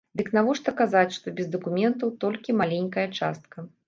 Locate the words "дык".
0.19-0.29